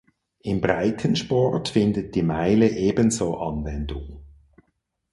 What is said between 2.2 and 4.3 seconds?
Meile ebenso Anwendung.